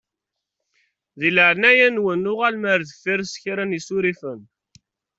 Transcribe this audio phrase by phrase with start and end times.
[1.19, 4.39] Di leɛnaya-nwen uɣalem ar deffir s kra n isurifen.